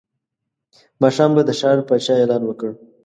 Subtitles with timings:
[1.01, 2.69] ماښام به د ښار پاچا اعلان وکړ.